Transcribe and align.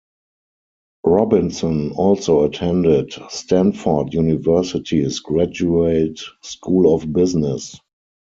Robinson 1.05 1.91
also 1.91 2.43
attended 2.45 3.13
Stanford 3.29 4.15
University's 4.15 5.19
Graduate 5.19 6.19
School 6.41 6.91
of 6.95 7.13
Business. 7.13 7.79